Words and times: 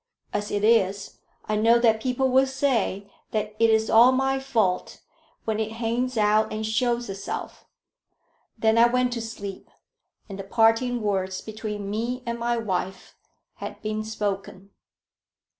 As 0.33 0.49
it 0.49 0.63
is, 0.63 1.19
I 1.45 1.55
know 1.55 1.77
that 1.77 2.01
people 2.01 2.29
will 2.29 2.47
say 2.47 3.11
that 3.29 3.55
it 3.59 3.69
is 3.69 3.87
all 3.87 4.11
my 4.11 4.39
fault 4.39 4.99
when 5.45 5.59
it 5.59 5.73
hangs 5.73 6.17
out 6.17 6.51
and 6.51 6.65
shows 6.65 7.07
itself." 7.07 7.65
Then 8.57 8.79
I 8.79 8.87
went 8.87 9.13
to 9.13 9.21
sleep, 9.21 9.69
and 10.27 10.39
the 10.39 10.43
parting 10.43 11.03
words 11.03 11.39
between 11.41 11.87
me 11.91 12.23
and 12.25 12.39
my 12.39 12.57
wife 12.57 13.15
had 13.57 13.79
been 13.83 14.03
spoken. 14.03 14.71